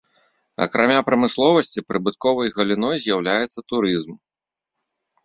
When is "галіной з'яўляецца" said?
2.57-3.59